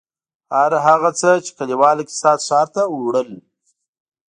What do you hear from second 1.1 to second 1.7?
څه چې